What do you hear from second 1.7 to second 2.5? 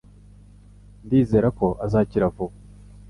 azakira